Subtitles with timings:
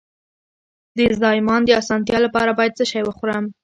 [0.97, 3.45] د زایمان د اسانتیا لپاره باید څه شی وخورم؟